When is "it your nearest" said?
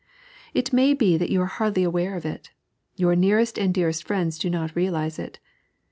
2.25-3.59